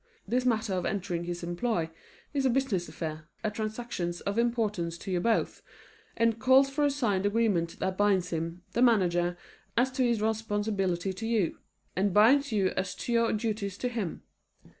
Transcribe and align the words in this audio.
This 0.27 0.47
matter 0.47 0.73
of 0.73 0.83
entering 0.83 1.25
his 1.25 1.43
employ 1.43 1.91
is 2.33 2.43
a 2.43 2.49
business 2.49 2.89
affair, 2.89 3.29
a 3.43 3.51
transaction 3.51 4.11
of 4.25 4.39
importance 4.39 4.97
to 4.97 5.11
you 5.11 5.19
both, 5.19 5.61
and 6.17 6.39
calls 6.39 6.71
for 6.71 6.83
a 6.83 6.89
signed 6.89 7.23
agreement 7.27 7.77
that 7.77 7.99
binds 7.99 8.31
him, 8.31 8.63
the 8.71 8.81
manager, 8.81 9.37
as 9.77 9.91
to 9.91 10.03
his 10.03 10.19
responsibility 10.19 11.13
to 11.13 11.27
you, 11.27 11.59
and 11.95 12.15
binds 12.15 12.51
you 12.51 12.69
as 12.75 12.95
to 12.95 13.11
your 13.13 13.31
duties 13.31 13.77
to 13.77 13.89
him. 13.89 14.23